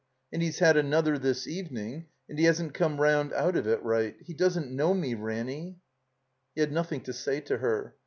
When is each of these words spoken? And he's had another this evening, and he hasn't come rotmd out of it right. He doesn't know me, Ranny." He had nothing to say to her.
And 0.33 0.41
he's 0.41 0.57
had 0.57 0.77
another 0.77 1.19
this 1.19 1.45
evening, 1.47 2.07
and 2.27 2.39
he 2.39 2.45
hasn't 2.45 2.73
come 2.73 2.97
rotmd 2.97 3.33
out 3.33 3.55
of 3.55 3.67
it 3.67 3.83
right. 3.83 4.15
He 4.19 4.33
doesn't 4.33 4.75
know 4.75 4.95
me, 4.95 5.13
Ranny." 5.13 5.77
He 6.55 6.61
had 6.61 6.71
nothing 6.71 7.01
to 7.01 7.13
say 7.13 7.39
to 7.41 7.59
her. 7.59 7.93